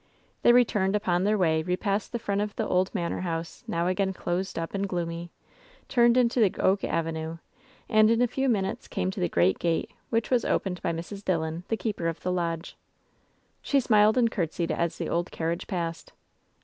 They 0.41 0.51
returned 0.51 0.95
upon 0.95 1.25
their 1.25 1.37
way, 1.37 1.61
repassed 1.61 2.11
the 2.11 2.17
front 2.17 2.41
of 2.41 2.55
the 2.55 2.67
old 2.67 2.89
manor 2.95 3.19
house, 3.21 3.63
now 3.67 3.85
again 3.85 4.13
closed 4.13 4.57
up 4.57 4.73
and 4.73 4.89
gloomy, 4.89 5.29
turned 5.89 6.17
into 6.17 6.39
the 6.39 6.59
oak 6.59 6.83
avenue, 6.83 7.37
and 7.87 8.09
in 8.09 8.19
a 8.19 8.25
few 8.27 8.49
minutes 8.49 8.87
came 8.87 9.11
to 9.11 9.19
the 9.19 9.29
great 9.29 9.59
gate, 9.59 9.91
which 10.09 10.31
was 10.31 10.43
opened 10.43 10.81
by 10.81 10.91
Mrs, 10.91 11.21
DiUon, 11.23 11.67
the 11.67 11.77
keeper 11.77 12.07
of 12.07 12.21
the 12.21 12.31
lodge. 12.31 12.75
LOVE'S 12.79 13.59
BITTEREST 13.61 13.63
CUP 13.63 13.77
2« 13.77 13.77
Slie 13.77 13.83
smiled 13.85 14.17
and 14.17 14.31
courtesled 14.31 14.71
as 14.71 14.97
the 14.97 15.07
old 15.07 15.29
carriage 15.29 15.67
passed. 15.67 16.13